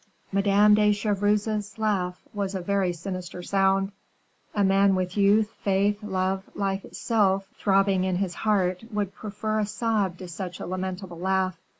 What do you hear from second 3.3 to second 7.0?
sound; a man with youth, faith, love, life